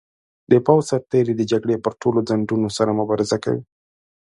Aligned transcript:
د 0.51 0.53
پوځ 0.65 0.83
سرتیري 0.91 1.33
د 1.37 1.41
جګړې 1.51 1.75
پر 1.85 1.93
ټولو 2.01 2.19
ځنډونو 2.29 2.67
سره 2.77 2.97
مبارزه 2.99 3.37
کوي. 3.43 3.63